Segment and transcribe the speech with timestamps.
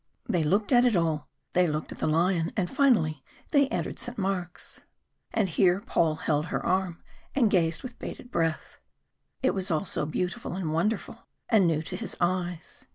[0.27, 4.17] They looked at it all, they looked at the lion, and finally they entered St.
[4.17, 4.81] Mark's.
[5.31, 7.03] And here Paul held her arm,
[7.35, 8.79] and gazed with bated breath.
[9.43, 12.87] It was all so beautiful and wonderful, and new to his eyes.